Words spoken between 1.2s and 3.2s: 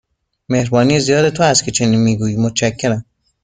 تو است که چنین می گویی، متشکرم.